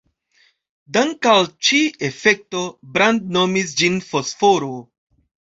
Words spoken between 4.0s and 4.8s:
fosforo.